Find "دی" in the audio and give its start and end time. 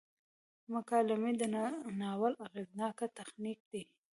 3.71-3.83